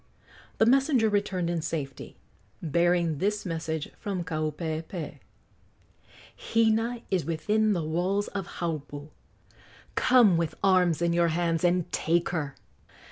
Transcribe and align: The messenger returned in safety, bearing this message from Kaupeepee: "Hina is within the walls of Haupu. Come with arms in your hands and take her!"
The 0.57 0.65
messenger 0.65 1.09
returned 1.09 1.47
in 1.47 1.61
safety, 1.61 2.17
bearing 2.59 3.19
this 3.19 3.45
message 3.45 3.91
from 3.99 4.23
Kaupeepee: 4.23 5.19
"Hina 6.35 7.03
is 7.11 7.23
within 7.23 7.73
the 7.73 7.83
walls 7.83 8.27
of 8.29 8.47
Haupu. 8.57 9.09
Come 9.93 10.37
with 10.37 10.55
arms 10.63 11.03
in 11.03 11.13
your 11.13 11.27
hands 11.27 11.63
and 11.63 11.91
take 11.91 12.29
her!" 12.29 12.55